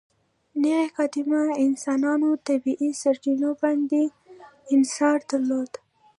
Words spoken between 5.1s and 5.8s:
درلود.